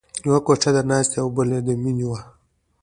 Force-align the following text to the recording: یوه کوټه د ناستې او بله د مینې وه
یوه 0.27 0.39
کوټه 0.45 0.69
د 0.75 0.79
ناستې 0.89 1.17
او 1.21 1.27
بله 1.35 1.57
د 1.67 1.69
مینې 1.81 2.05
وه 2.09 2.21